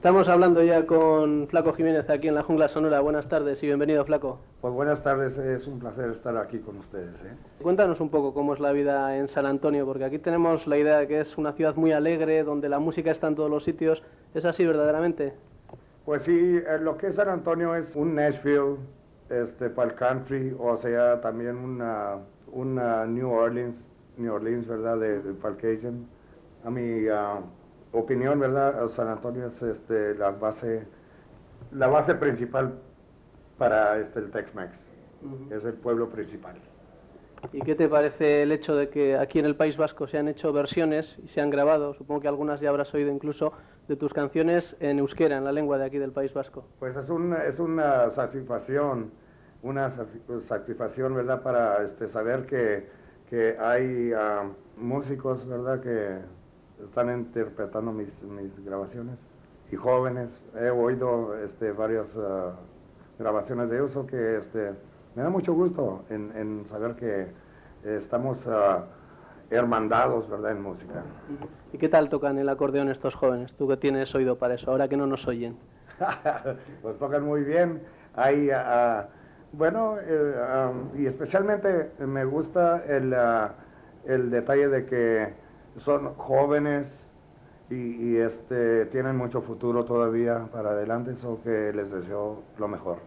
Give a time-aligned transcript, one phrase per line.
[0.00, 3.00] Estamos hablando ya con Flaco Jiménez aquí en la Jungla Sonora.
[3.00, 4.38] Buenas tardes y bienvenido, Flaco.
[4.60, 7.16] Pues buenas tardes, es un placer estar aquí con ustedes.
[7.24, 7.34] ¿eh?
[7.60, 10.98] Cuéntanos un poco cómo es la vida en San Antonio, porque aquí tenemos la idea
[11.00, 14.04] de que es una ciudad muy alegre, donde la música está en todos los sitios.
[14.34, 15.34] ¿Es así verdaderamente?
[16.04, 18.76] Pues sí, eh, lo que es San Antonio es un Nashville
[19.28, 22.18] este, para el country, o sea, también una,
[22.52, 23.74] una New Orleans,
[24.16, 25.92] New Orleans, ¿verdad?, de, de.
[26.64, 27.40] A mi ah,
[27.92, 30.86] opinión, ¿verdad?, San Antonio es este, la, base,
[31.72, 32.74] la base principal
[33.56, 34.72] para este, el Tex-Mex.
[35.50, 36.54] Es el pueblo principal.
[37.52, 40.28] ¿Y qué te parece el hecho de que aquí en el País Vasco se han
[40.28, 43.52] hecho versiones y se han grabado, supongo que algunas ya habrás oído incluso,
[43.86, 46.64] de tus canciones en euskera, en la lengua de aquí del País Vasco?
[46.78, 49.10] Pues es una, es una satisfacción,
[49.62, 52.88] una sati- satisfacción, ¿verdad?, para este, saber que,
[53.30, 54.44] que hay ah,
[54.76, 56.18] músicos, ¿verdad?, que
[56.84, 59.26] están interpretando mis, mis grabaciones
[59.70, 60.40] y jóvenes.
[60.58, 62.52] He oído este, varias ah,
[63.18, 64.72] grabaciones de uso que este,
[65.14, 67.28] me da mucho gusto en, en saber que
[67.84, 68.84] estamos ah,
[69.50, 71.02] hermandados, ¿verdad?, en música.
[71.72, 73.54] ¿Y qué tal tocan el acordeón estos jóvenes?
[73.54, 75.56] Tú que tienes oído para eso, ahora que no nos oyen.
[76.82, 77.82] pues tocan muy bien.
[78.14, 79.08] Hay, ah,
[79.52, 79.96] bueno,
[80.40, 83.14] ah, y especialmente me gusta el,
[84.04, 85.47] el detalle de que
[85.84, 86.88] son jóvenes
[87.70, 92.98] y, este, tienen mucho futuro todavía para adelante, eso que les deseo lo mejor.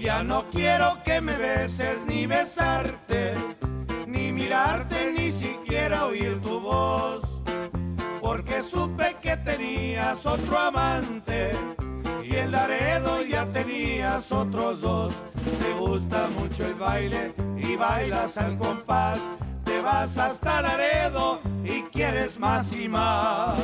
[0.00, 3.34] Ya no quiero que me beses ni besarte,
[4.06, 7.22] ni mirarte, ni siquiera oír tu voz,
[8.20, 11.50] porque supe que tenías otro amante
[12.22, 15.12] y en Laredo ya tenías otros dos.
[15.60, 19.18] Te gusta mucho el baile y bailas al compás,
[19.64, 23.58] te vas hasta Laredo y quieres más y más.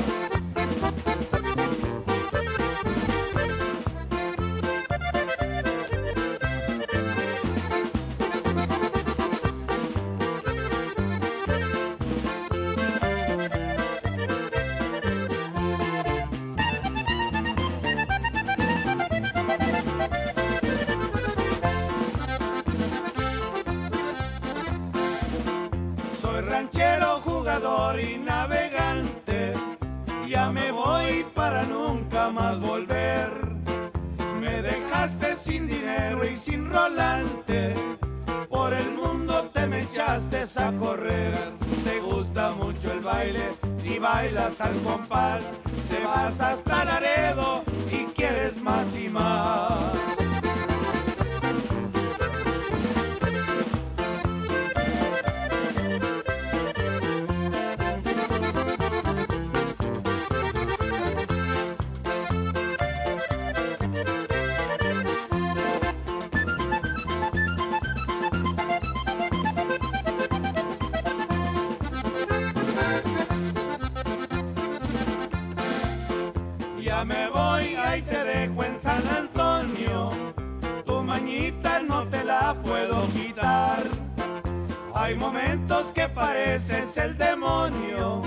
[44.04, 45.40] Bailas al compás.
[45.88, 47.03] Te vas hasta Laredo
[76.94, 80.10] Ya me voy, ahí te dejo en San Antonio.
[80.86, 83.82] Tu mañita no te la puedo quitar.
[84.94, 88.22] Hay momentos que pareces el demonio.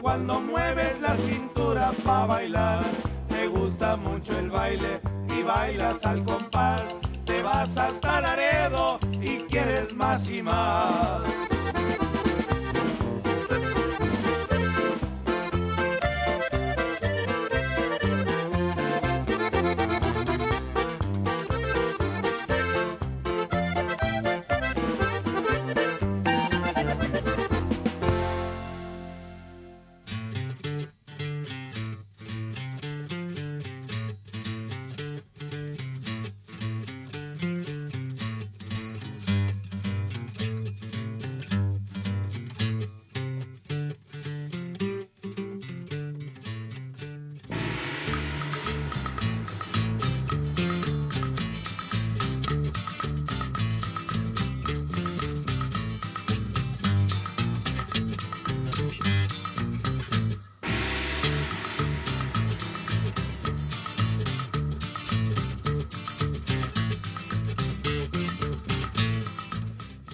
[0.00, 2.84] Cuando mueves la cintura pa' bailar.
[3.28, 5.02] Te gusta mucho el baile
[5.36, 6.82] y bailas al compás.
[7.26, 11.39] Te vas hasta Laredo y quieres más y más.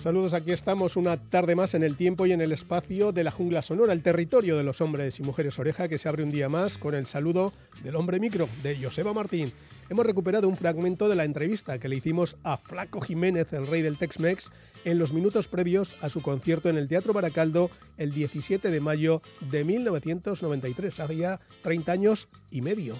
[0.06, 0.34] Saludos.
[0.34, 3.60] Aquí estamos una tarde más en el tiempo y en el espacio de la jungla
[3.60, 6.78] sonora, el territorio de los hombres y mujeres oreja, que se abre un día más
[6.78, 9.52] con el saludo del hombre micro, de Joseba Martín.
[9.90, 13.82] Hemos recuperado un fragmento de la entrevista que le hicimos a Flaco Jiménez, el rey
[13.82, 14.52] del Tex-Mex,
[14.84, 19.22] en los minutos previos a su concierto en el Teatro Baracaldo el 17 de mayo
[19.50, 22.94] de 1993, hace ya 30 años y medio.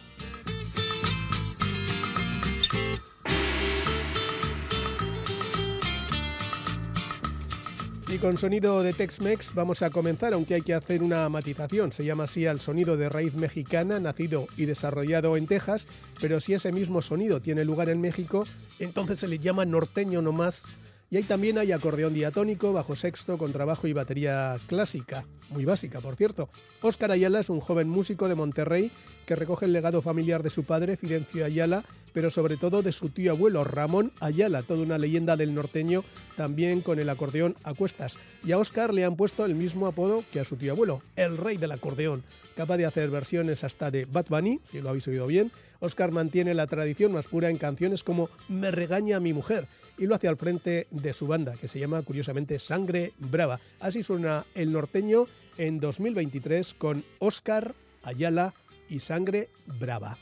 [8.08, 11.91] Y con sonido de Tex-Mex vamos a comenzar, aunque hay que hacer una matización.
[11.91, 15.88] Se llama así al sonido de raíz mexicana, nacido y desarrollado en Texas,
[16.20, 18.44] pero si ese mismo sonido tiene lugar en México,
[18.79, 20.67] entonces se le llama norteño nomás.
[21.11, 26.17] Y ahí también hay acordeón diatónico, bajo sexto, contrabajo y batería clásica muy básica, por
[26.17, 26.49] cierto.
[26.82, 28.91] Óscar Ayala es un joven músico de Monterrey
[29.25, 33.11] que recoge el legado familiar de su padre, Fidencio Ayala, pero sobre todo de su
[33.11, 36.05] tío abuelo, Ramón Ayala, toda una leyenda del norteño,
[36.37, 38.14] también con el acordeón a cuestas.
[38.44, 41.37] Y a Óscar le han puesto el mismo apodo que a su tío abuelo, el
[41.37, 42.23] rey del acordeón,
[42.56, 45.50] capaz de hacer versiones hasta de Bad Bunny, si lo habéis oído bien.
[45.81, 49.67] Óscar mantiene la tradición más pura en canciones como Me regaña mi mujer,
[49.98, 53.58] y lo hace al frente de su banda, que se llama curiosamente Sangre Brava.
[53.81, 55.25] Así suena el norteño
[55.58, 58.54] en 2023 con Oscar Ayala
[58.88, 59.48] y Sangre
[59.81, 60.16] Brava.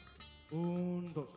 [0.50, 1.30] Un, dos.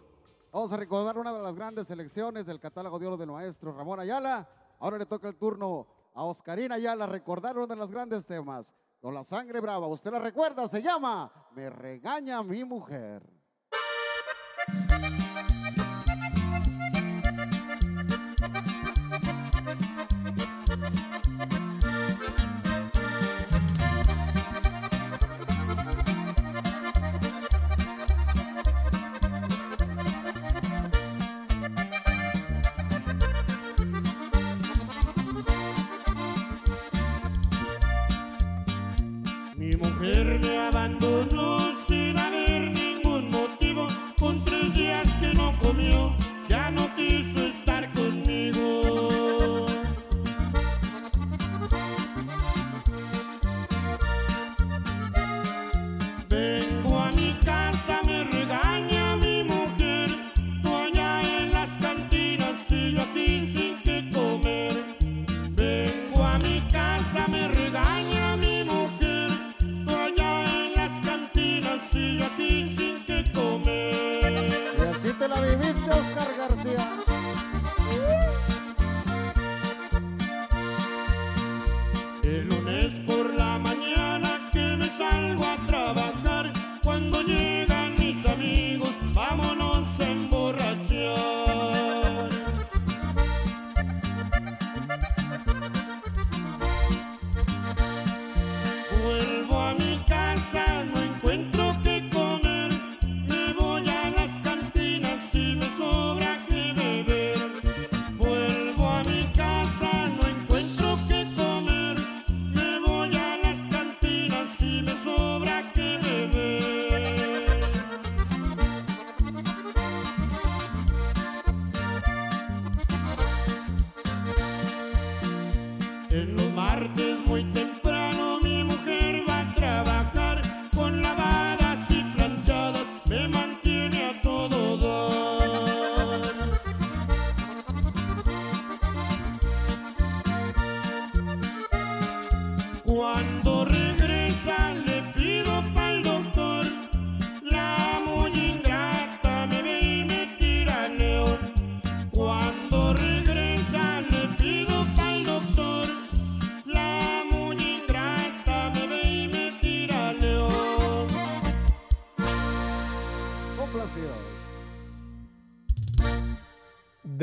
[0.51, 3.99] Vamos a recordar una de las grandes selecciones del catálogo de oro del maestro Ramón
[3.99, 4.47] Ayala.
[4.79, 8.73] Ahora le toca el turno a Oscarina Ayala recordar uno de los grandes temas.
[8.99, 13.36] Con la sangre brava, usted la recuerda, se llama Me regaña mi mujer.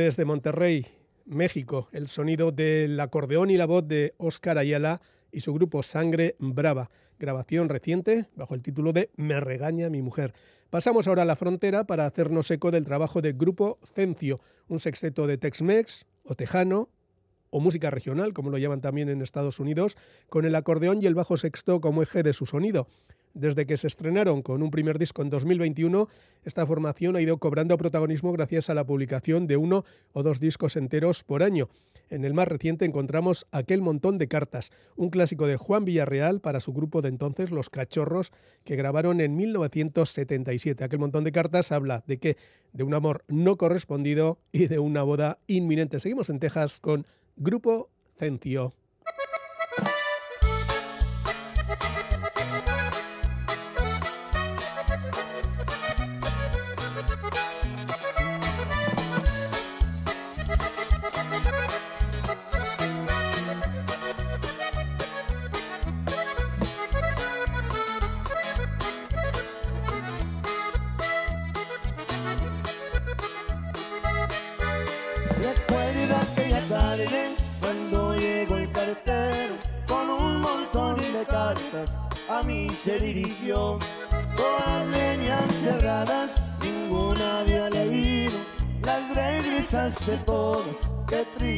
[0.04, 0.86] Desde Monterrey,
[1.24, 5.00] México, el sonido del acordeón y la voz de Oscar Ayala
[5.32, 10.34] y su grupo Sangre Brava, grabación reciente bajo el título de Me regaña mi mujer.
[10.68, 15.26] Pasamos ahora a la frontera para hacernos eco del trabajo de Grupo Cencio, un sexteto
[15.26, 16.90] de Tex-Mex o tejano
[17.48, 19.96] o música regional, como lo llaman también en Estados Unidos,
[20.28, 22.88] con el acordeón y el bajo sexto como eje de su sonido.
[23.34, 26.08] Desde que se estrenaron con un primer disco en 2021,
[26.44, 30.76] esta formación ha ido cobrando protagonismo gracias a la publicación de uno o dos discos
[30.76, 31.68] enteros por año.
[32.10, 36.60] En el más reciente encontramos Aquel montón de cartas, un clásico de Juan Villarreal para
[36.60, 38.30] su grupo de entonces, Los Cachorros,
[38.62, 40.84] que grabaron en 1977.
[40.84, 42.36] Aquel montón de cartas habla de que
[42.72, 45.98] de un amor no correspondido y de una boda inminente.
[45.98, 47.04] Seguimos en Texas con
[47.36, 48.74] Grupo Centio.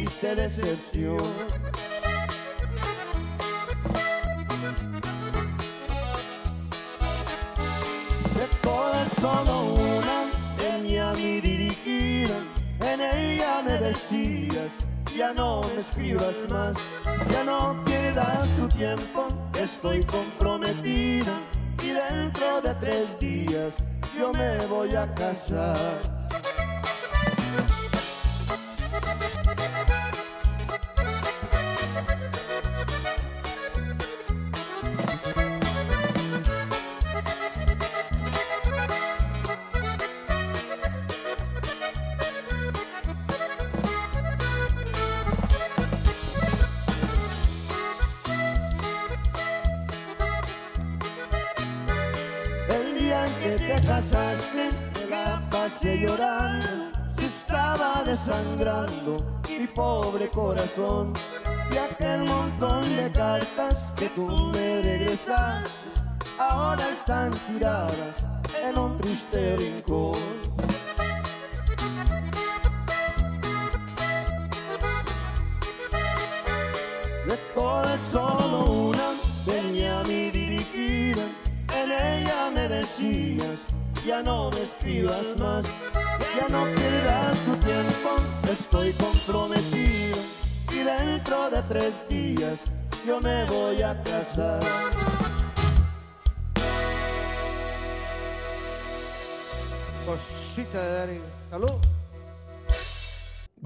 [0.07, 1.19] Triste decepción.
[8.35, 12.37] De todas solo una tenía mi dirigida,
[12.81, 14.73] en ella me decías,
[15.17, 16.77] ya no me escribas más,
[17.31, 19.27] ya no pierdas tu tiempo,
[19.61, 21.33] estoy comprometida
[21.83, 23.75] y dentro de tres días
[24.17, 26.16] yo me voy a casar.
[67.07, 68.25] Están tiradas
[68.65, 69.86] en un triste rincón.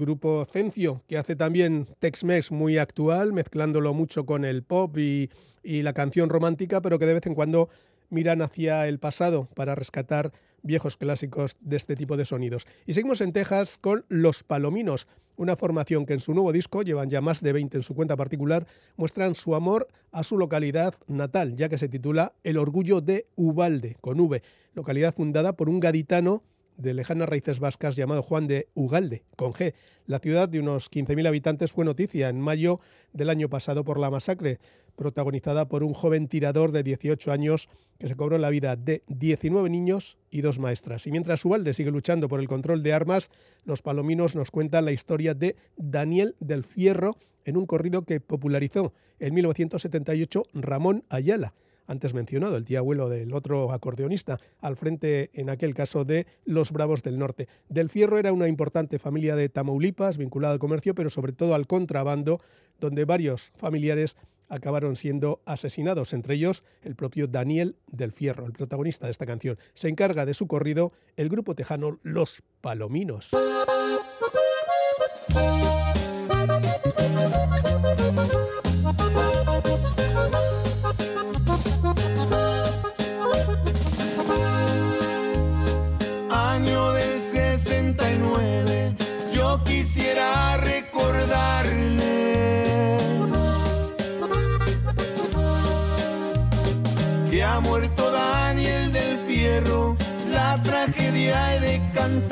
[0.01, 5.29] Grupo Cencio, que hace también Tex-Mex muy actual, mezclándolo mucho con el pop y,
[5.63, 7.69] la canción romántica, pero que de vez en cuando
[8.09, 10.31] miran hacia el pasado para rescatar
[10.63, 12.65] viejos clásicos de este tipo de sonidos.
[12.87, 17.11] Y seguimos en Texas con Los Palominos, una formación que en su nuevo disco, llevan
[17.11, 18.65] ya más de 20 en su cuenta particular,
[18.97, 23.97] muestran su amor a su localidad natal, ya que se titula El Orgullo de Ubalde,
[24.01, 24.41] con V,
[24.73, 26.41] localidad fundada por un gaditano
[26.77, 29.73] de lejanas raíces vascas llamado Juan de Ugalde, con G.
[30.05, 32.79] La ciudad de unos 15.000 habitantes fue noticia en mayo
[33.13, 34.59] del año pasado por la masacre,
[34.95, 39.69] protagonizada por un joven tirador de 18 años que se cobró la vida de 19
[39.69, 41.07] niños y dos maestras.
[41.07, 43.29] Y mientras Ugalde sigue luchando por el control de armas,
[43.63, 48.93] los palominos nos cuentan la historia de Daniel del Fierro en un corrido que popularizó
[49.19, 51.53] en 1978 Ramón Ayala
[51.91, 56.71] antes mencionado, el tío abuelo del otro acordeonista, al frente en aquel caso de los
[56.71, 57.49] Bravos del Norte.
[57.67, 61.67] Del Fierro era una importante familia de Tamaulipas vinculada al comercio, pero sobre todo al
[61.67, 62.39] contrabando,
[62.79, 64.15] donde varios familiares
[64.47, 69.57] acabaron siendo asesinados, entre ellos el propio Daniel del Fierro, el protagonista de esta canción.
[69.73, 73.31] Se encarga de su corrido el grupo tejano Los Palominos.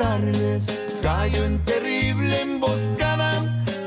[0.00, 3.32] De cantarles, cayó en terrible emboscada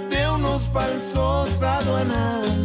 [0.09, 2.62] de unos falsos aduanales.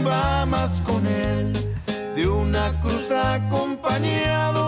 [0.00, 1.52] Tumba más con él.
[2.14, 4.59] De una cruz acompañado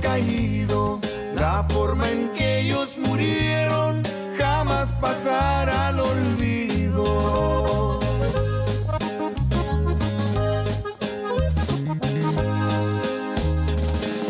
[0.00, 1.00] caído.
[1.34, 4.02] La forma en que ellos murieron
[4.38, 7.98] jamás pasará al olvido.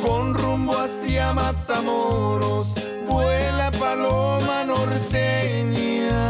[0.03, 2.77] Con rumbo hacia Matamoros
[3.79, 6.23] paloma norteña.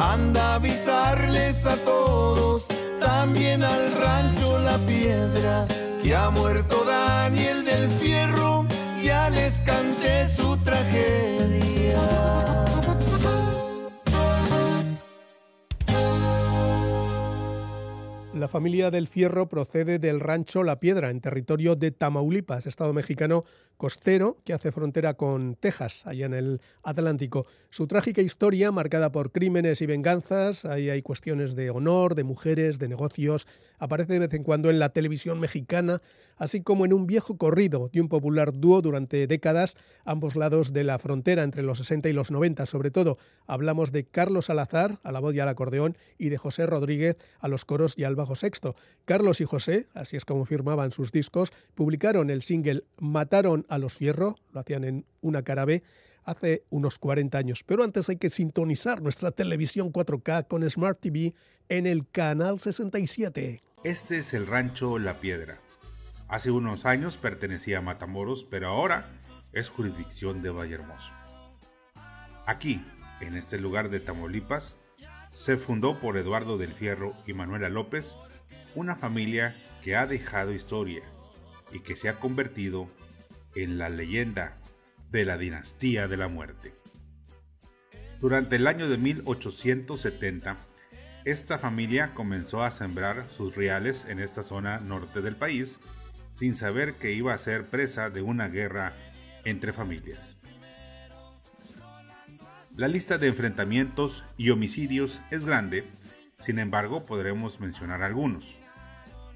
[0.00, 2.66] Anda a avisarles a todos,
[3.60, 5.66] al rancho La Piedra,
[6.02, 8.64] que ha muerto Daniel del Fierro,
[9.02, 11.31] ya les canté su tragedia.
[18.42, 23.44] La familia del Fierro procede del rancho La Piedra, en territorio de Tamaulipas, estado mexicano
[23.76, 27.46] costero que hace frontera con Texas, allá en el Atlántico.
[27.70, 32.78] Su trágica historia, marcada por crímenes y venganzas, ahí hay cuestiones de honor, de mujeres,
[32.78, 33.46] de negocios,
[33.78, 36.00] aparece de vez en cuando en la televisión mexicana,
[36.36, 40.84] así como en un viejo corrido de un popular dúo durante décadas, ambos lados de
[40.84, 42.66] la frontera, entre los 60 y los 90.
[42.66, 46.66] Sobre todo, hablamos de Carlos Salazar, a la voz y al acordeón, y de José
[46.66, 48.76] Rodríguez, a los coros y al bajo sexto.
[49.04, 53.94] Carlos y José, así es como firmaban sus discos, publicaron el single Mataron a los
[53.94, 55.82] Fierro, lo hacían en una cara B,
[56.24, 57.64] hace unos 40 años.
[57.64, 61.34] Pero antes hay que sintonizar nuestra televisión 4K con Smart TV
[61.68, 63.60] en el canal 67.
[63.84, 65.58] Este es el rancho La Piedra.
[66.28, 69.10] Hace unos años pertenecía a Matamoros, pero ahora
[69.52, 71.12] es jurisdicción de Vallehermoso.
[72.46, 72.84] Aquí,
[73.20, 74.76] en este lugar de Tamaulipas,
[75.32, 78.14] se fundó por Eduardo del Fierro y Manuela López
[78.74, 81.02] una familia que ha dejado historia
[81.72, 82.88] y que se ha convertido
[83.54, 84.58] en la leyenda
[85.10, 86.74] de la dinastía de la muerte.
[88.20, 90.56] Durante el año de 1870,
[91.24, 95.78] esta familia comenzó a sembrar sus reales en esta zona norte del país
[96.34, 98.94] sin saber que iba a ser presa de una guerra
[99.44, 100.36] entre familias.
[102.74, 105.84] La lista de enfrentamientos y homicidios es grande,
[106.38, 108.56] sin embargo podremos mencionar algunos.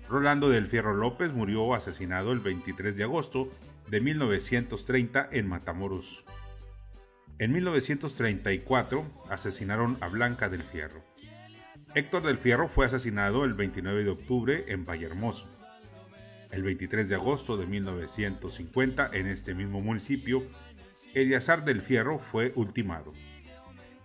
[0.08, 3.50] Rolando del Fierro López murió asesinado el 23 de agosto
[3.90, 6.24] de 1930 en Matamoros.
[7.38, 11.04] En 1934 asesinaron a Blanca del Fierro.
[11.94, 15.46] Héctor del Fierro fue asesinado el 29 de octubre en Vallehermoso.
[16.50, 20.42] El 23 de agosto de 1950 en este mismo municipio,
[21.12, 23.12] Eliazar del Fierro fue ultimado.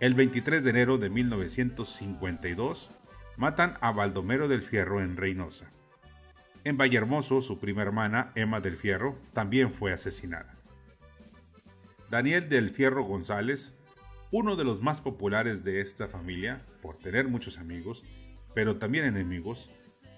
[0.02, 2.90] El 23 de enero de 1952
[3.36, 5.70] matan a Baldomero del Fierro en Reynosa.
[6.64, 10.56] En Vallehermoso, su prima hermana, Emma del Fierro, también fue asesinada.
[12.10, 13.74] Daniel del Fierro González,
[14.32, 18.02] uno de los más populares de esta familia, por tener muchos amigos,
[18.56, 19.70] pero también enemigos,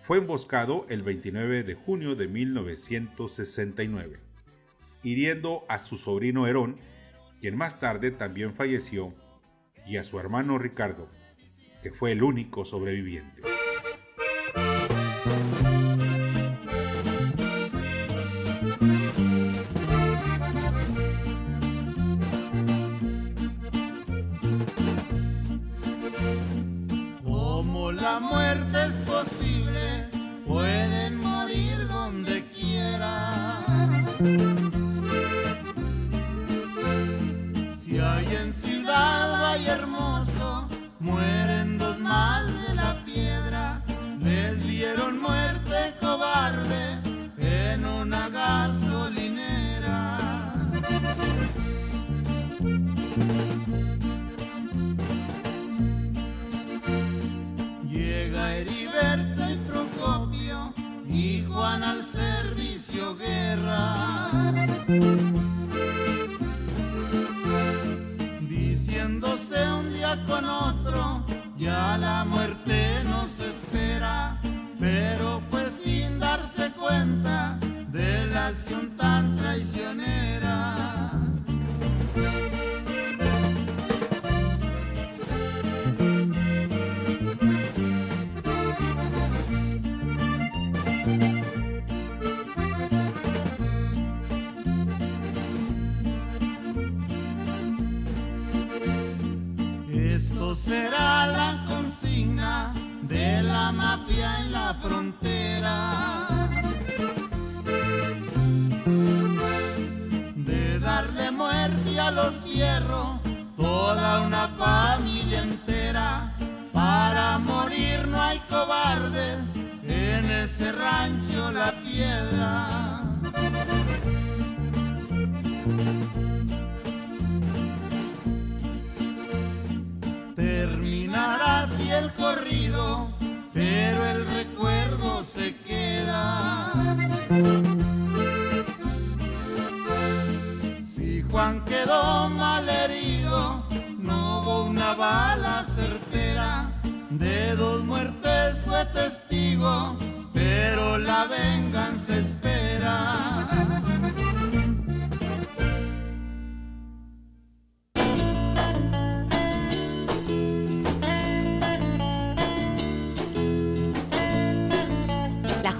[0.03, 4.18] fue emboscado el 29 de junio de 1969,
[5.03, 6.79] hiriendo a su sobrino Herón,
[7.42, 9.12] quien más tarde también falleció,
[9.87, 11.09] y a su hermano Ricardo,
[11.83, 13.42] que fue el único sobreviviente.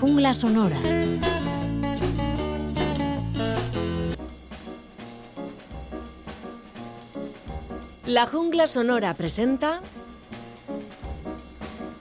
[0.01, 0.79] Jungla sonora.
[8.07, 9.81] La jungla sonora presenta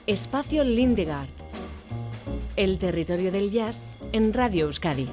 [0.06, 1.28] Espacio Lindegard,
[2.56, 5.08] el territorio del jazz en Radio Euskadi.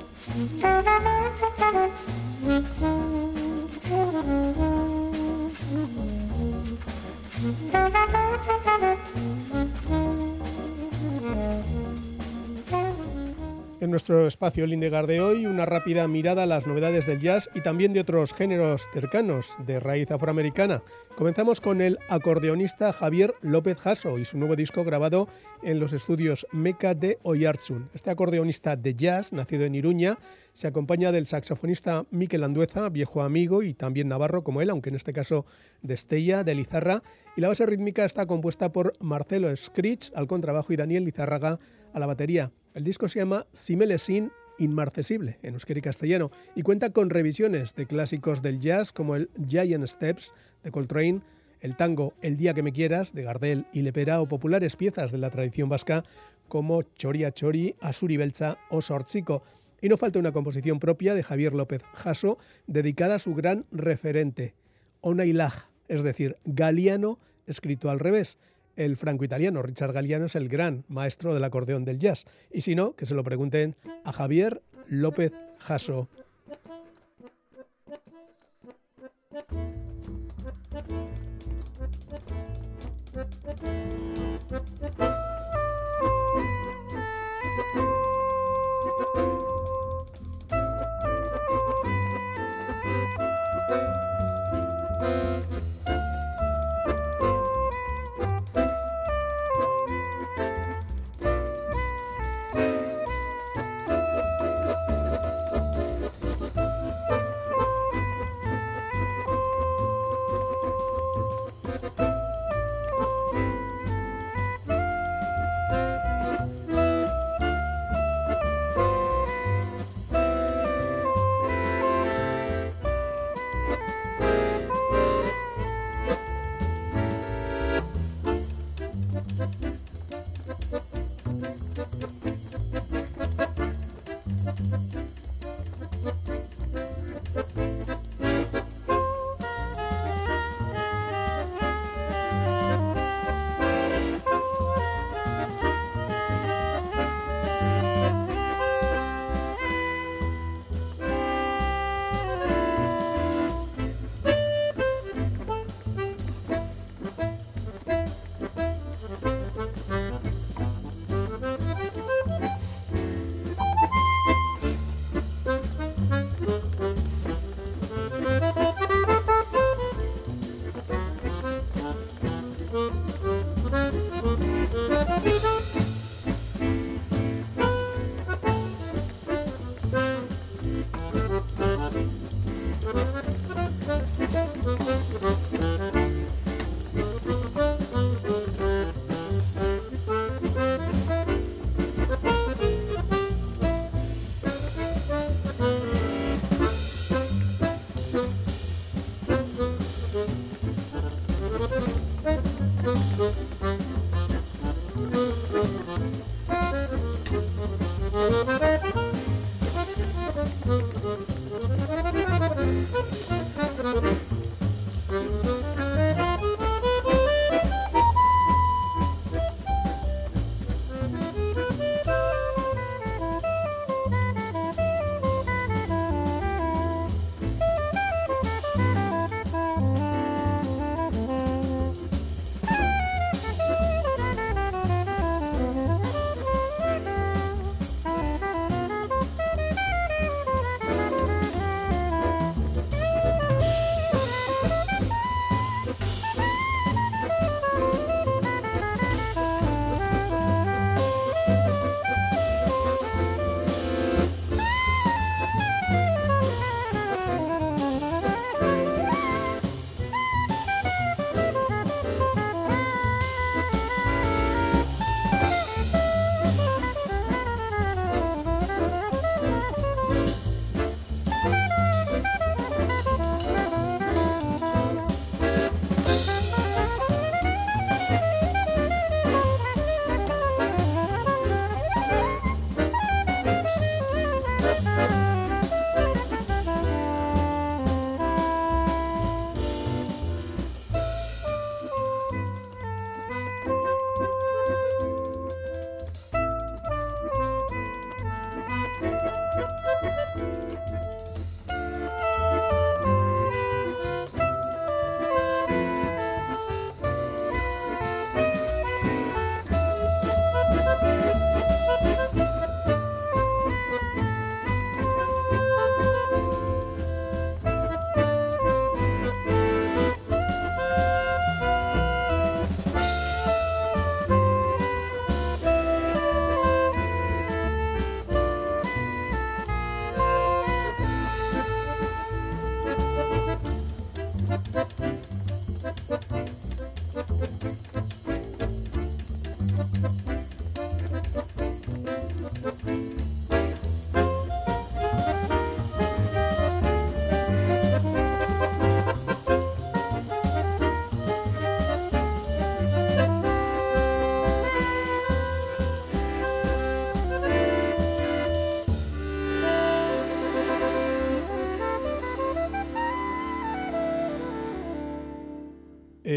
[13.92, 17.92] Nuestro espacio Lindegar de hoy, una rápida mirada a las novedades del jazz y también
[17.92, 20.82] de otros géneros cercanos de raíz afroamericana.
[21.18, 25.28] Comenzamos con el acordeonista Javier López Jasso y su nuevo disco grabado
[25.62, 27.90] en los estudios Meca de Oyarzun.
[27.94, 30.18] Este acordeonista de jazz, nacido en Iruña,
[30.54, 34.96] se acompaña del saxofonista Miquel Andueza, viejo amigo y también navarro como él, aunque en
[34.96, 35.46] este caso
[35.82, 37.04] de Estella, de Lizarra,
[37.36, 41.60] y la base rítmica está compuesta por Marcelo Scritch al contrabajo y Daniel Lizárraga
[41.94, 42.54] a la batería.
[42.74, 47.86] El disco se llama Simelesin Inmarcesible en euskera y castellano y cuenta con revisiones de
[47.86, 50.32] clásicos del jazz como el Giant Steps
[50.64, 51.22] de Coltrane,
[51.60, 55.18] el tango El día que me quieras de Gardel y Lepera o populares piezas de
[55.18, 56.06] la tradición vasca
[56.48, 59.44] como Choria Chori, Asuri Belcha o Sortzico.
[59.82, 64.54] Y no falta una composición propia de Javier López Jasso dedicada a su gran referente,
[65.02, 68.38] Onailag, es decir, Galiano escrito al revés
[68.76, 72.26] el franco-italiano Richard Galliano es el gran maestro del acordeón del jazz.
[72.52, 76.08] Y si no, que se lo pregunten a Javier López Jasso.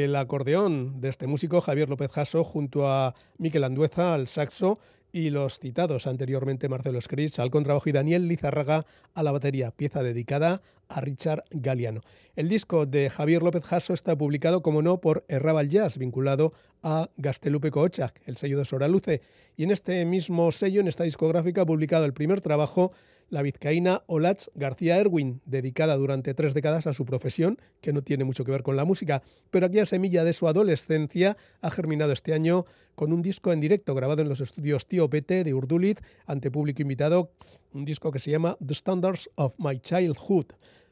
[0.03, 4.81] El acordeón de este músico Javier López Jasso junto a Miquel Andueza al saxo
[5.13, 10.03] y los citados anteriormente Marcelo Scritch al contrabajo y Daniel Lizarraga a la batería, pieza
[10.03, 12.01] dedicada a Richard Galiano.
[12.35, 16.53] El disco de Javier López Jasso está publicado, como no, por Errabal Jazz, vinculado
[16.83, 19.21] a Gastelupe Cochac, el sello de Soraluce.
[19.57, 22.91] Y en este mismo sello, en esta discográfica, ha publicado el primer trabajo
[23.31, 28.25] la vizcaína Olach García Erwin, dedicada durante tres décadas a su profesión, que no tiene
[28.25, 32.35] mucho que ver con la música, pero aquella semilla de su adolescencia ha germinado este
[32.35, 36.51] año con un disco en directo grabado en los estudios Tío Pete de Urduliz ante
[36.51, 37.33] público invitado,
[37.73, 40.47] un disco que se llama The Standards of My Childhood.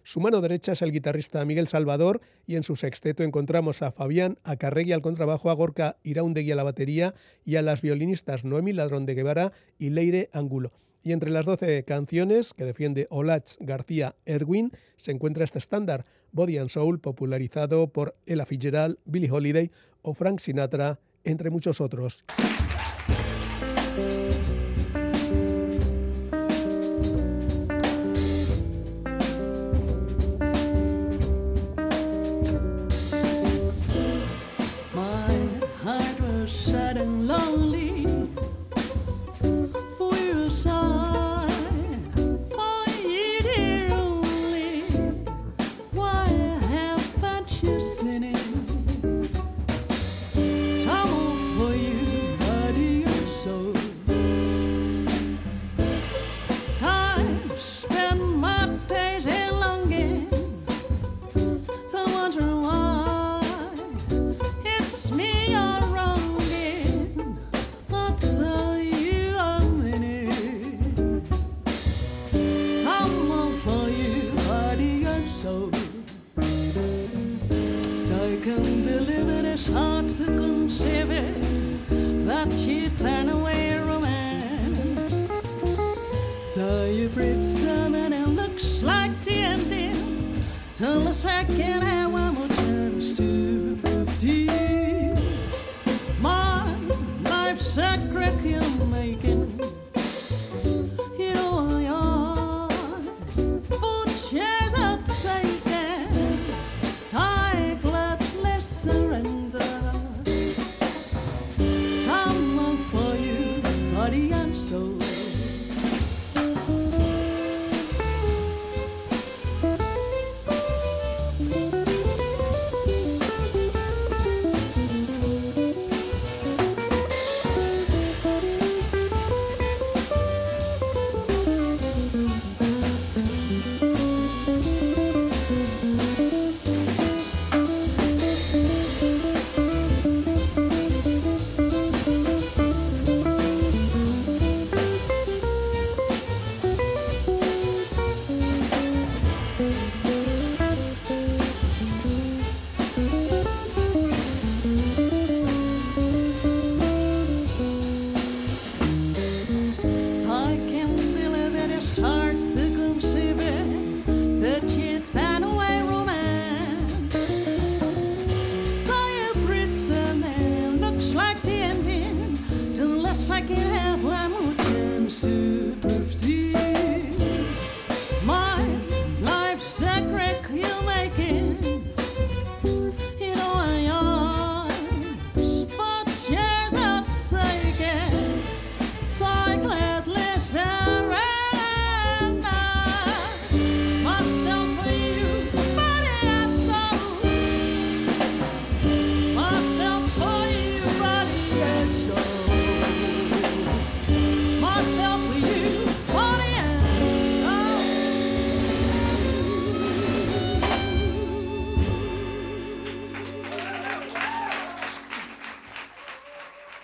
[0.04, 4.38] Su mano derecha es el guitarrista Miguel Salvador y en su sexteto encontramos a Fabián
[4.42, 7.14] Acarregui al contrabajo, a Gorka Iraundegui a la batería
[7.44, 10.72] y a las violinistas Noemi Ladrón de Guevara y Leire Angulo.
[11.02, 16.58] Y entre las 12 canciones que defiende Olach García Erwin se encuentra este estándar, Body
[16.58, 19.70] and Soul, popularizado por Ella Fitzgerald, Billie Holiday
[20.02, 22.24] o Frank Sinatra, entre muchos otros.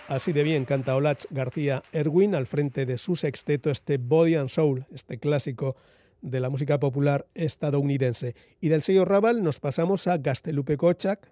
[0.09, 4.49] Así de bien canta Olach García Erwin al frente de su sexteto, este Body and
[4.49, 5.75] Soul, este clásico
[6.23, 8.33] de la música popular estadounidense.
[8.59, 11.31] Y del sello Raval nos pasamos a Gastelupe Kochak,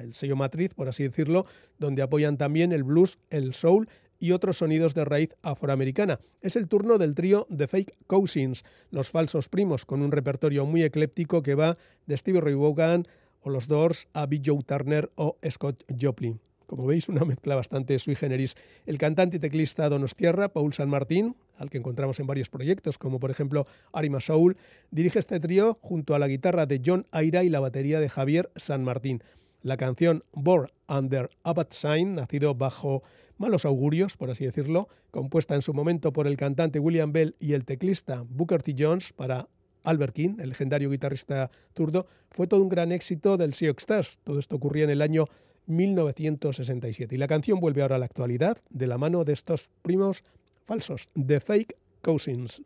[0.00, 1.44] el sello matriz, por así decirlo,
[1.78, 6.18] donde apoyan también el blues, el soul y otros sonidos de raíz afroamericana.
[6.40, 10.82] Es el turno del trío The Fake Cousins, los falsos primos, con un repertorio muy
[10.82, 13.06] ecléptico que va de Stevie Ray Vaughan
[13.42, 14.40] o los Doors a B.
[14.42, 16.40] Joe Turner o Scott Joplin.
[16.68, 18.54] Como veis, una mezcla bastante sui generis.
[18.84, 23.18] El cantante y teclista Donostierra, Paul San Martín, al que encontramos en varios proyectos, como
[23.18, 24.54] por ejemplo Arima Soul,
[24.90, 28.50] dirige este trío junto a la guitarra de John Aira y la batería de Javier
[28.54, 29.22] San Martín.
[29.62, 33.02] La canción Born Under a Bad Sign, nacido bajo
[33.38, 37.54] malos augurios, por así decirlo, compuesta en su momento por el cantante William Bell y
[37.54, 38.74] el teclista Booker T.
[38.78, 39.48] Jones para
[39.84, 44.18] Albert King, el legendario guitarrista turdo, fue todo un gran éxito del Sioux Stars.
[44.22, 45.24] Todo esto ocurría en el año
[45.68, 47.14] 1967.
[47.14, 50.24] Y la canción vuelve ahora a la actualidad de la mano de estos primos
[50.66, 52.62] falsos, The Fake Cousins.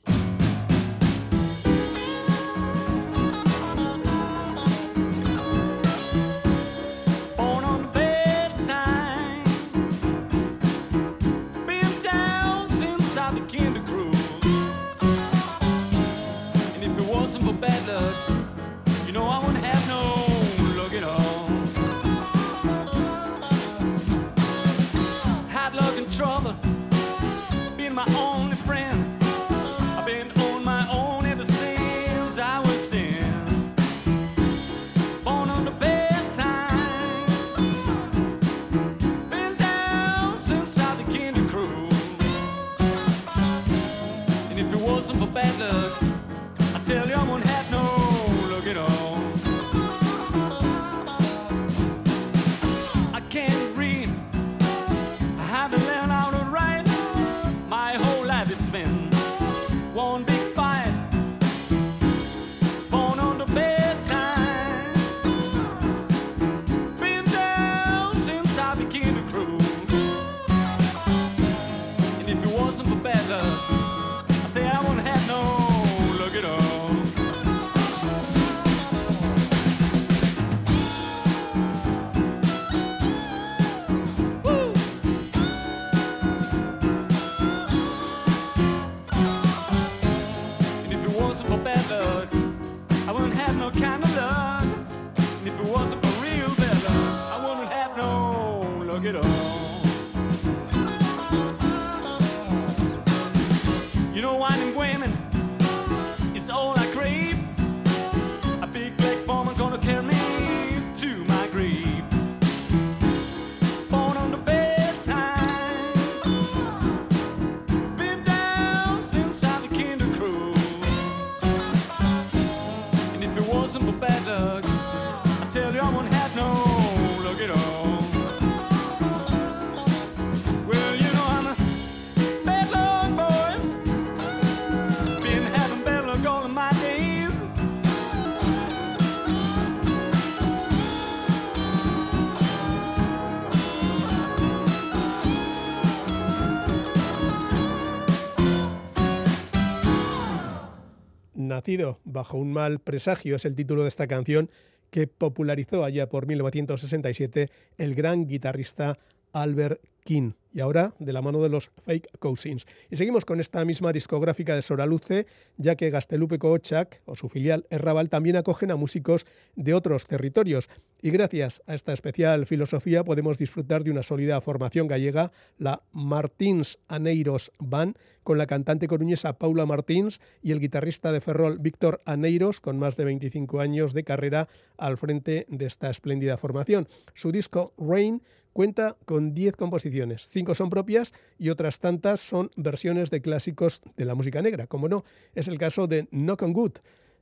[151.53, 154.49] Nacido bajo un mal presagio es el título de esta canción
[154.91, 158.99] que popularizó allá por 1967 el gran guitarrista
[159.33, 162.67] Albert King y ahora de la mano de los Fake Cousins.
[162.91, 165.27] Y seguimos con esta misma discográfica de Soraluce,
[165.57, 169.27] ya que Gastelupe Koochak o su filial Errabal también acogen a músicos
[169.57, 170.69] de otros territorios.
[171.01, 176.79] Y gracias a esta especial filosofía podemos disfrutar de una sólida formación gallega, la Martins
[176.87, 182.61] Aneiros Band, con la cantante coruñesa Paula Martins y el guitarrista de Ferrol Víctor Aneiros,
[182.61, 186.87] con más de 25 años de carrera al frente de esta espléndida formación.
[187.15, 188.23] Su disco Rain
[188.53, 194.05] cuenta con 10 composiciones, cinco son propias y otras tantas son versiones de clásicos de
[194.05, 194.67] la música negra.
[194.67, 196.73] Como no, es el caso de Knock on Good,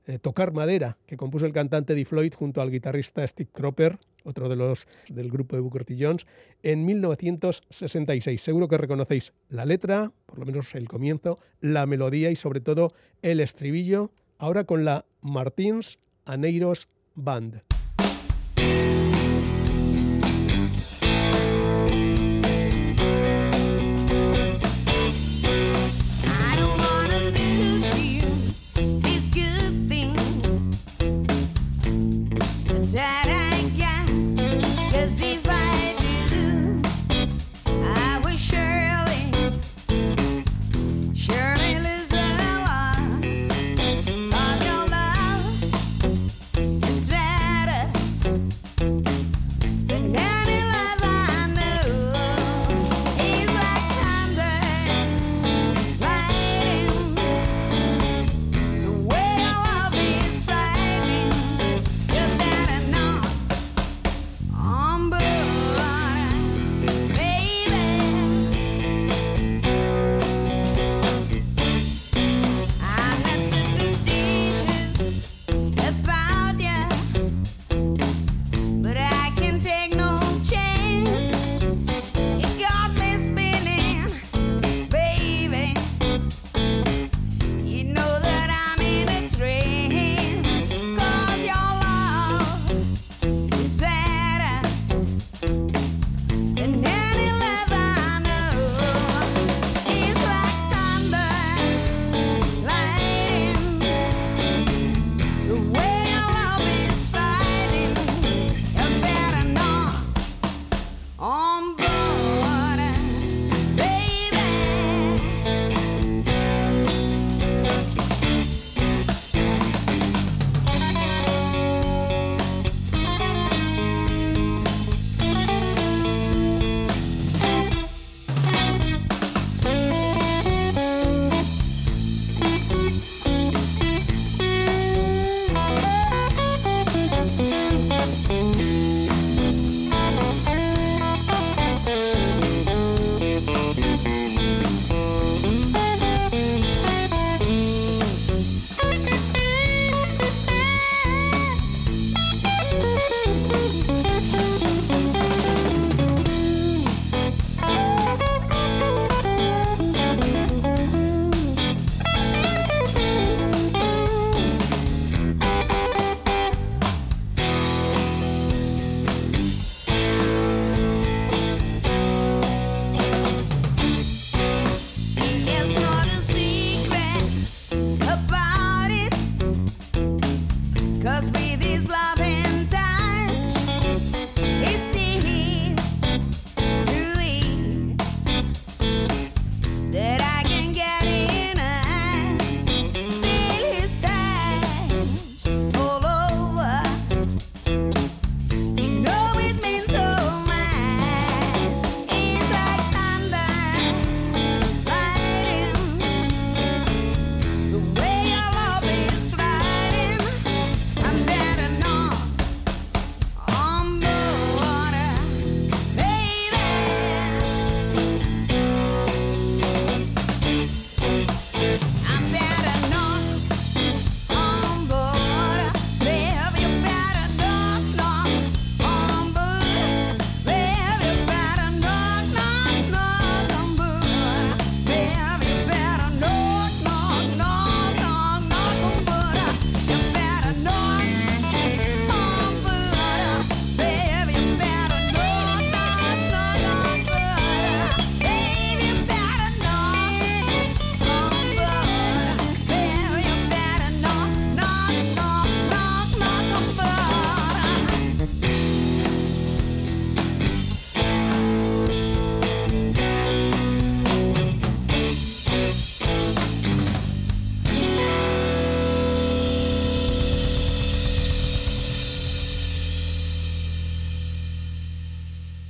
[0.06, 4.48] eh, Tocar Madera, que compuso el cantante Di Floyd junto al guitarrista Steve Cropper, otro
[4.48, 5.96] de los del grupo de Booker T.
[5.98, 6.26] Jones,
[6.62, 8.40] en 1966.
[8.40, 12.92] Seguro que reconocéis la letra, por lo menos el comienzo, la melodía y sobre todo
[13.22, 17.69] el estribillo, ahora con la Martins Aneiros Band.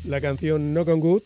[0.04, 1.22] La canción No Con Good,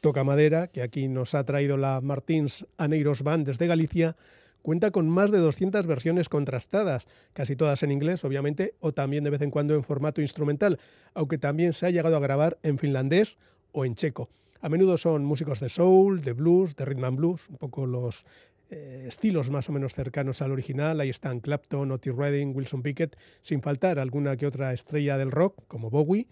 [0.00, 4.16] Toca Madera, que aquí nos ha traído la Martins Aneiros Band desde Galicia,
[4.62, 9.30] cuenta con más de 200 versiones contrastadas, casi todas en inglés, obviamente, o también de
[9.30, 10.80] vez en cuando en formato instrumental,
[11.12, 13.36] aunque también se ha llegado a grabar en finlandés
[13.72, 14.30] o en checo.
[14.62, 18.24] A menudo son músicos de soul, de blues, de rhythm and blues, un poco los
[18.70, 20.98] eh, estilos más o menos cercanos al original.
[20.98, 25.62] Ahí están Clapton, Otis Redding, Wilson Pickett, sin faltar alguna que otra estrella del rock,
[25.68, 26.26] como Bowie,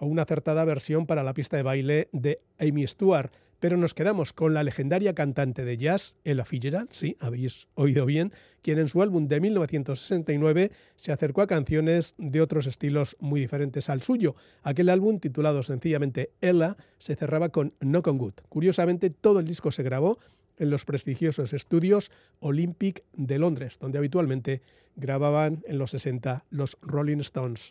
[0.00, 3.30] o una acertada versión para la pista de baile de Amy Stewart.
[3.60, 8.32] Pero nos quedamos con la legendaria cantante de jazz, Ella Fitzgerald, sí, habéis oído bien,
[8.62, 13.90] quien en su álbum de 1969 se acercó a canciones de otros estilos muy diferentes
[13.90, 14.34] al suyo.
[14.62, 18.34] Aquel álbum, titulado sencillamente Ella, se cerraba con No Con Good.
[18.48, 20.18] Curiosamente, todo el disco se grabó
[20.56, 24.62] en los prestigiosos estudios Olympic de Londres, donde habitualmente
[24.96, 27.70] grababan en los 60 los Rolling Stones.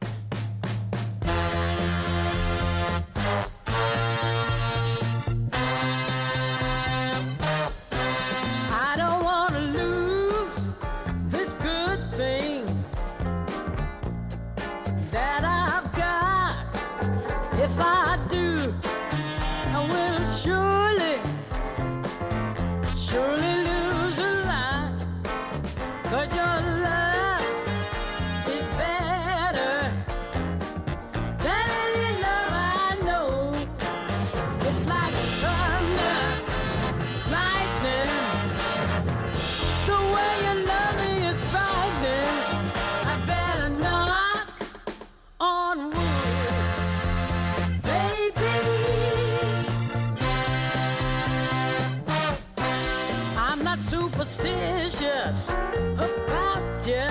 [54.12, 55.52] Superstitious
[55.98, 57.10] about you.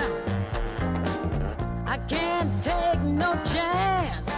[1.85, 4.28] I can't take no chance.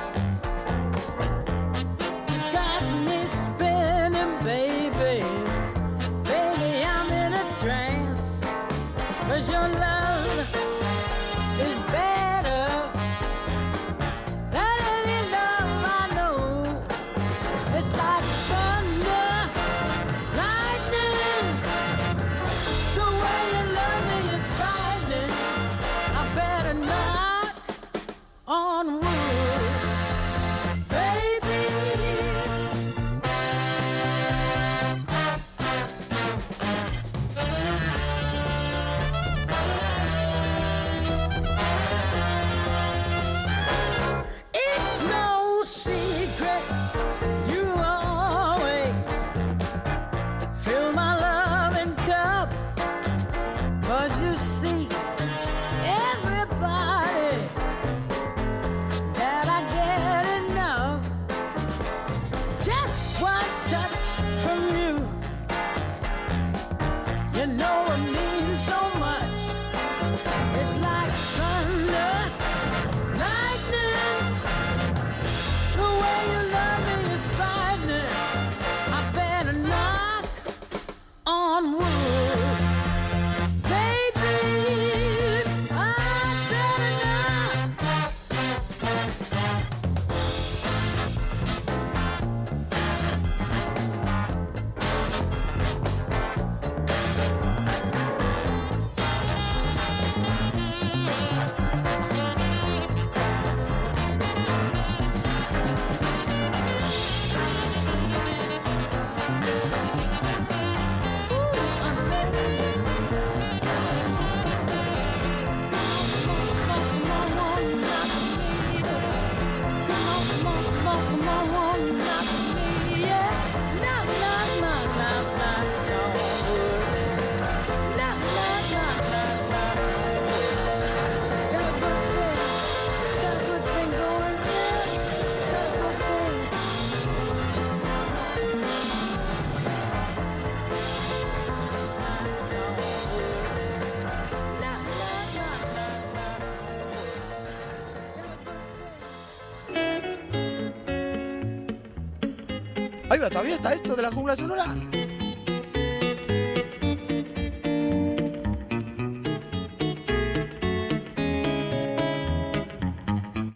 [153.41, 154.65] Todavía está esto de la jungla sonora.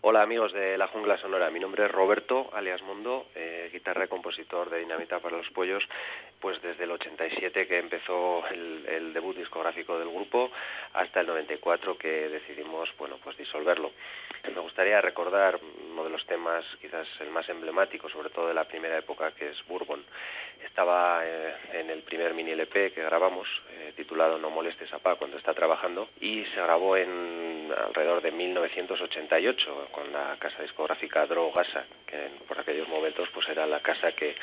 [0.01, 4.07] Hola amigos de la Jungla Sonora, mi nombre es Roberto, alias Mundo, eh, guitarra y
[4.07, 5.83] compositor de Dinamita para los Pollos.
[6.39, 10.51] pues desde el 87 que empezó el, debut discográfico del grupo
[10.93, 13.91] hasta el 94 que decidimos bueno pues disolverlo.
[14.53, 15.59] Me gustaría recordar
[15.91, 19.49] uno de los temas quizás el más emblemático, sobre todo de la primera época, que
[19.49, 20.03] es Bourbon.
[20.63, 25.15] Estaba eh, en el primer mini LP que grabamos, eh, titulado No molestes a Pa
[25.15, 31.85] cuando está trabajando, y se grabó en alrededor de 1988 con la casa discográfica Drogasa,
[32.05, 34.35] que por aquellos momentos pues era la casa que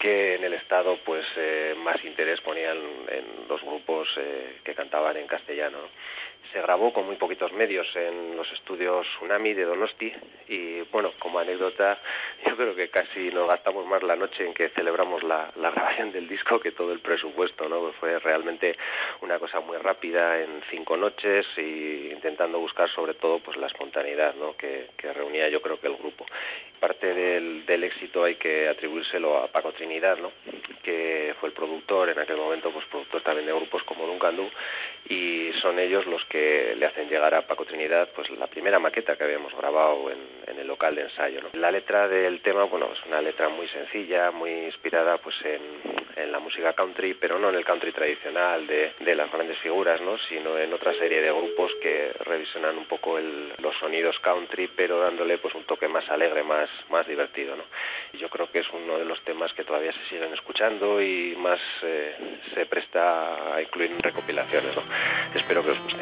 [0.00, 2.78] que en el estado pues eh, más interés ponían
[3.08, 5.78] en los grupos eh, que cantaban en castellano
[6.52, 10.12] se grabó con muy poquitos medios en los estudios Tsunami de Donosti
[10.48, 11.98] y bueno, como anécdota,
[12.46, 16.28] yo creo que casi nos gastamos más la noche en que celebramos la, grabación del
[16.28, 17.92] disco que todo el presupuesto, ¿no?
[18.00, 18.76] Fue realmente
[19.20, 24.34] una cosa muy rápida en cinco noches y intentando buscar sobre todo pues la espontaneidad,
[24.34, 24.56] ¿no?
[24.56, 26.24] Que, reunía yo creo que el grupo.
[26.78, 30.32] Parte del, del éxito hay que atribuírselo a Paco Trinidad, ¿no?
[30.82, 34.48] Que fue el productor en aquel momento, pues productor también de grupos como Duncandú
[35.08, 39.16] y son ellos los que le hacen llegar a Paco Trinidad pues la primera maqueta
[39.16, 40.20] que habíamos grabado en,
[40.56, 41.40] el local de ensayo.
[41.54, 46.38] La letra del tema, bueno, es una letra muy sencilla, muy inspirada pues en, la
[46.38, 50.18] música country, pero no en el country tradicional de, las grandes figuras, ¿no?
[50.28, 55.38] sino en otra serie de grupos que revisionan un poco los sonidos country, pero dándole
[55.38, 57.56] pues un toque más alegre, más, más divertido.
[57.56, 57.64] ¿no?
[58.18, 61.60] yo creo que es uno de los temas que todavía se siguen escuchando y más
[61.82, 62.14] eh,
[62.54, 64.76] se presta a incluir en recopilaciones.
[64.76, 64.82] ¿no?
[65.34, 66.00] Espero que os guste.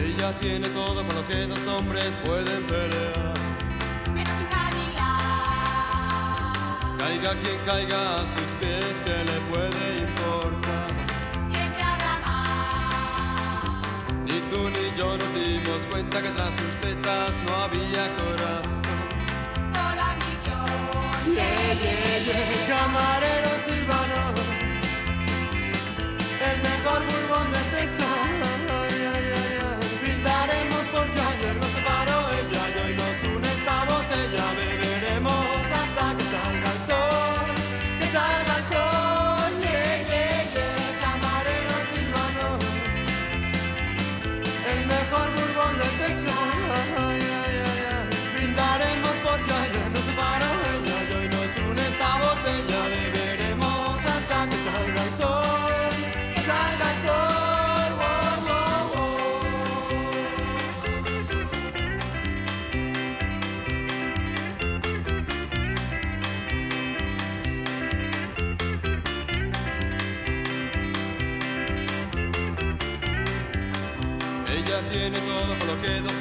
[0.00, 3.34] Ella tiene todo para lo que dos hombres pueden pelear.
[4.08, 4.24] Un
[6.98, 9.93] Caiga quien caiga a sus pies, que le puede
[14.54, 18.80] tú ni yo nos dimos cuenta que tras sus tetas no había corazón.
[19.74, 20.70] Solo mi Dios.
[21.36, 22.66] Yeah, yeah, yeah.
[22.68, 24.22] Camarero silvano,
[26.48, 28.43] el mejor bourbon de Texas.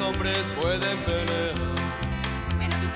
[0.03, 1.55] Hombres pueden pelear.
[2.59, 2.87] Menos su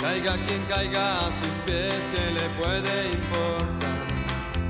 [0.00, 3.98] Caiga quien caiga a sus pies, que le puede importar?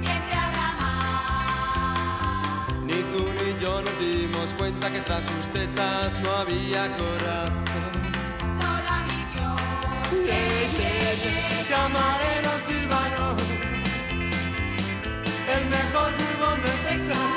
[0.03, 1.95] Siempre habrá más.
[2.85, 7.93] Ni tú ni yo nos dimos cuenta que tras sus tetas no había corazón.
[8.61, 9.61] Solo a mi Dios.
[11.69, 13.25] Camarero silvano,
[15.55, 17.28] el mejor bourbon de Texas.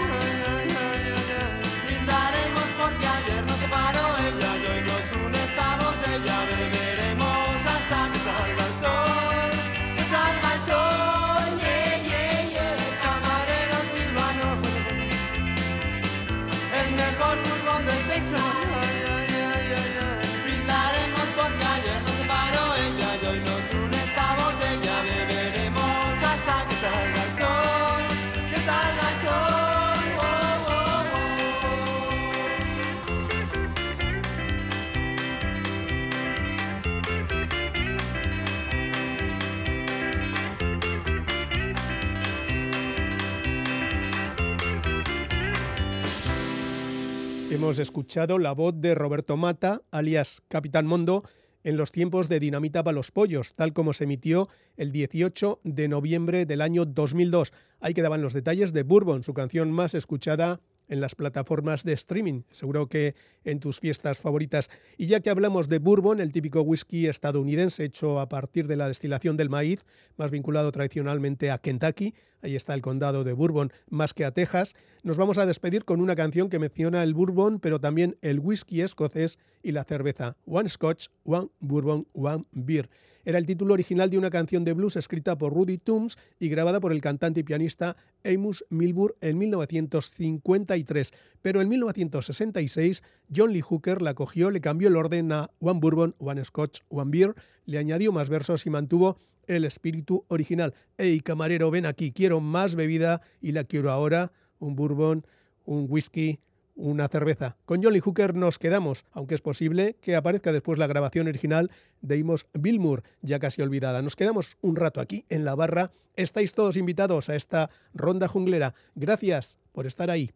[47.61, 51.23] Hemos escuchado la voz de Roberto Mata, alias Capitán Mondo,
[51.63, 55.87] en los tiempos de Dinamita para los Pollos, tal como se emitió el 18 de
[55.87, 57.53] noviembre del año 2002.
[57.79, 60.59] Ahí quedaban los detalles de Bourbon, su canción más escuchada
[60.91, 63.15] en las plataformas de streaming, seguro que
[63.45, 64.69] en tus fiestas favoritas.
[64.97, 68.89] Y ya que hablamos de bourbon, el típico whisky estadounidense hecho a partir de la
[68.89, 69.85] destilación del maíz,
[70.17, 74.73] más vinculado tradicionalmente a Kentucky, ahí está el condado de Bourbon, más que a Texas,
[75.03, 78.81] nos vamos a despedir con una canción que menciona el bourbon, pero también el whisky
[78.81, 80.35] escocés y la cerveza.
[80.45, 82.89] One Scotch, One Bourbon, One Beer.
[83.25, 86.79] Era el título original de una canción de blues escrita por Rudy Toombs y grabada
[86.79, 91.11] por el cantante y pianista Amos Milburn en 1953.
[91.41, 93.03] Pero en 1966
[93.33, 97.11] John Lee Hooker la cogió, le cambió el orden a One Bourbon, One Scotch, One
[97.11, 99.17] Beer, le añadió más versos y mantuvo
[99.47, 100.73] el espíritu original.
[100.97, 105.25] Hey, camarero, ven aquí, quiero más bebida y la quiero ahora, un bourbon,
[105.65, 106.39] un whisky,
[106.81, 107.57] una cerveza.
[107.65, 111.71] Con Jolly Hooker nos quedamos, aunque es posible que aparezca después la grabación original
[112.01, 114.01] de Imos Billmore, ya casi olvidada.
[114.01, 115.91] Nos quedamos un rato aquí en la barra.
[116.15, 118.73] Estáis todos invitados a esta ronda junglera.
[118.95, 120.31] Gracias por estar ahí.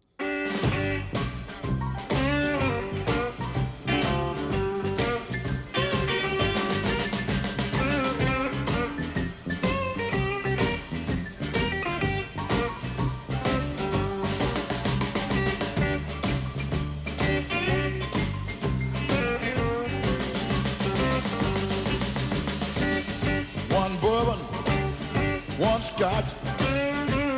[25.75, 26.31] One scotch,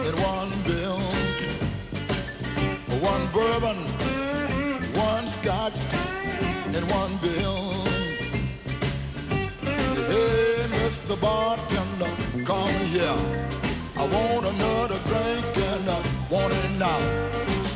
[0.05, 0.99] and one bill.
[3.01, 3.77] One bourbon,
[4.93, 5.77] one scotch,
[6.75, 7.73] and one bill.
[10.11, 11.19] Hey, Mr.
[11.19, 12.13] Bartender,
[12.45, 13.19] come here.
[14.01, 16.99] I want another drink and I want it now.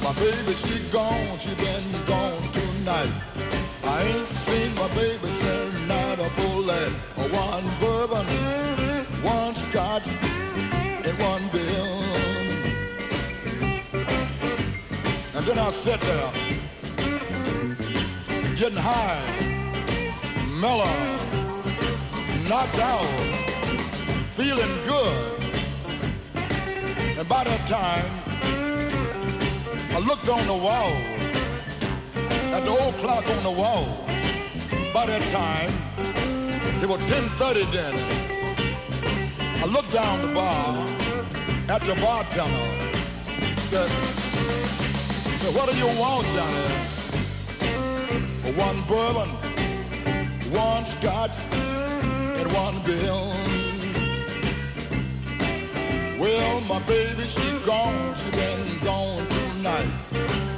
[0.03, 3.13] My baby, she gone, she been gone tonight.
[3.83, 6.61] I ain't seen my baby since night a full.
[7.31, 8.27] One bourbon,
[9.23, 10.07] one scotch,
[15.61, 16.31] I sat there,
[18.55, 19.21] getting high,
[20.59, 20.89] mellow,
[22.49, 23.05] knocked out,
[24.31, 25.43] feeling good.
[27.19, 28.09] And by that time,
[29.91, 30.93] I looked on the wall,
[32.55, 33.85] at the old clock on the wall.
[34.95, 35.71] By that time,
[36.81, 37.95] it was 10.30 then.
[39.61, 40.87] I looked down the bar
[41.69, 42.91] at the bartender.
[43.69, 44.30] Said,
[45.49, 46.61] what do you want, Johnny?
[48.55, 49.29] One bourbon,
[50.51, 53.33] one scotch, and one bill.
[56.19, 59.87] Well, my baby, she gone, she been gone tonight.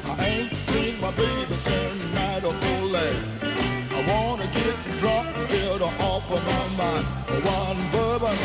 [0.06, 3.28] I ain't seen my baby since night of oh, full last.
[3.42, 3.98] Eh?
[3.98, 7.06] I wanna get drunk, get her off of my mind.
[7.46, 8.38] One bourbon,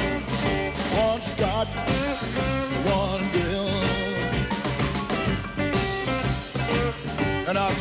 [0.95, 1.75] one scotch,
[2.87, 3.28] one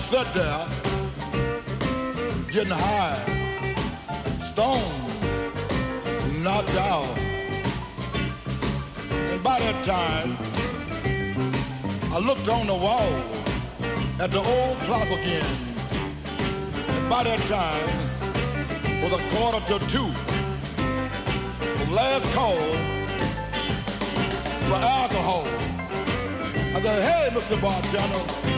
[0.08, 0.66] sat there,
[2.50, 3.20] getting high,
[4.40, 5.04] stoned,
[6.42, 7.18] knocked out.
[9.12, 10.38] And by that time,
[12.14, 13.12] I looked on the wall
[14.22, 15.46] at the old clock again.
[16.88, 17.90] And by that time,
[19.02, 20.12] was a quarter to two.
[21.84, 22.56] The last call
[24.70, 25.44] for alcohol.
[26.76, 27.62] I said, hey, Mr.
[27.62, 28.57] Bartender,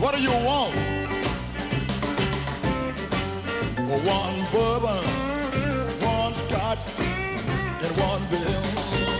[0.00, 0.74] what do you want?
[4.04, 5.04] One bourbon,
[6.00, 9.13] one scotch, and one bill.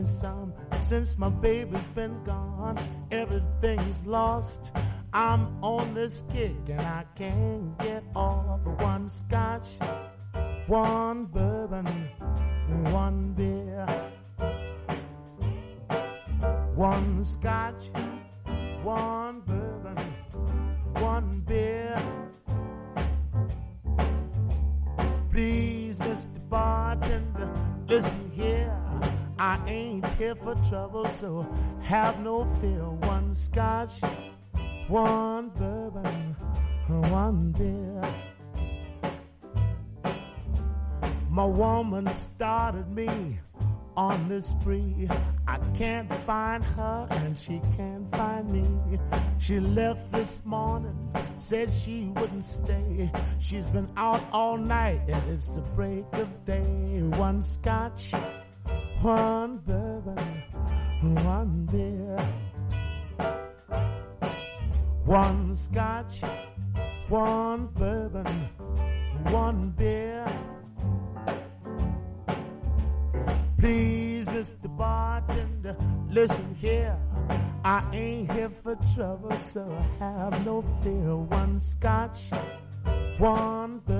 [0.00, 0.52] Me some.
[0.80, 2.78] Since my baby's been gone,
[3.10, 4.72] everything's lost.
[5.12, 8.60] I'm on this kick and I can't get off.
[8.80, 9.68] One scotch,
[10.66, 11.86] one bourbon,
[12.92, 13.86] one beer.
[16.74, 17.90] One scotch,
[18.82, 19.19] one
[30.42, 31.46] for trouble, so
[31.82, 32.88] have no fear.
[32.88, 34.00] One scotch,
[34.88, 36.36] one bourbon,
[36.88, 38.02] one beer.
[41.30, 43.38] My woman started me
[43.96, 45.08] on this spree.
[45.46, 48.98] I can't find her and she can't find me.
[49.38, 50.96] She left this morning,
[51.36, 53.10] said she wouldn't stay.
[53.38, 57.02] She's been out all night and it's the break of day.
[57.16, 58.12] One scotch,
[59.02, 59.79] one bourbon,
[79.00, 79.64] trouble, so
[79.98, 81.16] I have no fear.
[81.16, 82.20] One scotch,
[83.16, 83.99] one bourbon,